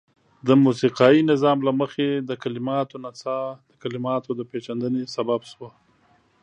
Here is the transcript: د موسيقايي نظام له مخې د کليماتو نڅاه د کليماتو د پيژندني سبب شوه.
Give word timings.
د 0.47 0.49
موسيقايي 0.65 1.21
نظام 1.31 1.57
له 1.67 1.71
مخې 1.81 2.07
د 2.29 2.31
کليماتو 2.43 2.95
نڅاه 3.05 3.47
د 3.69 3.71
کليماتو 3.81 4.29
د 4.35 4.41
پيژندني 4.51 5.03
سبب 5.15 5.41
شوه. 5.51 5.69